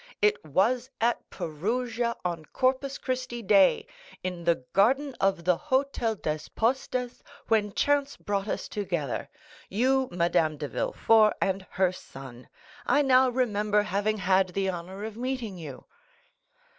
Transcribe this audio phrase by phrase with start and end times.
[0.19, 3.85] "It was at Perugia on Corpus Christi Day,
[4.23, 9.29] in the garden of the Hôtel des Postes, when chance brought us together;
[9.69, 12.49] you, Madame de Villefort, and her son;
[12.87, 15.85] I now remember having had the honor of meeting you."